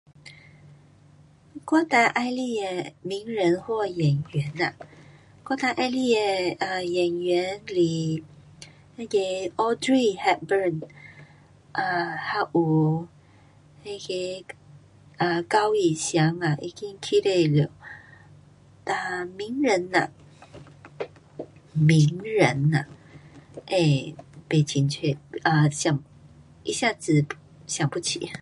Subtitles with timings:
[2.64, 4.72] 欢的名人或演员呐，
[5.44, 7.74] 我最喜欢的啊演员是
[8.96, 9.18] 那个
[9.62, 10.78] Audrey Harburn
[11.72, 13.08] 啊还有
[13.84, 14.54] 那个
[15.22, 17.70] 啊高羽祥啊已经去世了。
[18.84, 20.00] 哒，名人呐，
[21.72, 21.98] 名
[22.38, 22.86] 人呐，
[23.66, 23.76] 呃，
[24.48, 24.98] 不清楚，
[25.42, 25.66] 啊，
[26.64, 27.24] 一下子
[27.66, 28.32] 想不起